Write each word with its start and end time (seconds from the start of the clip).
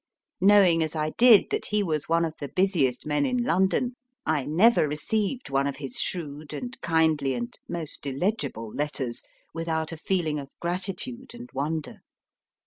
Knowing 0.41 0.81
as 0.81 0.95
I 0.95 1.11
did 1.11 1.51
that 1.51 1.67
he 1.67 1.83
was 1.83 2.09
one 2.09 2.25
of 2.25 2.33
the 2.39 2.47
busiest 2.47 3.05
men 3.05 3.23
in 3.23 3.37
London, 3.43 3.95
I 4.25 4.47
never 4.47 4.87
received 4.87 5.51
one 5.51 5.67
of 5.67 5.75
his 5.75 5.99
shrewd 6.01 6.53
and 6.53 6.75
kindly 6.81 7.35
and 7.35 7.55
most 7.69 8.07
illegible 8.07 8.73
letters 8.73 9.21
without 9.53 9.91
a 9.91 9.97
feeling 9.97 10.39
of 10.39 10.59
gratitude 10.59 11.35
and 11.35 11.51
wonder. 11.53 11.97